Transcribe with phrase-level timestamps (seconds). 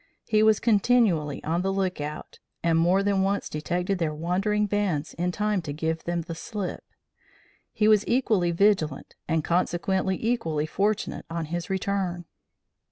[0.25, 5.31] He was continually on the lookout, and more than once detected their wandering bands in
[5.31, 6.83] time to give them the slip.
[7.71, 12.25] He was equally vigilant and consequently equally fortunate on his return.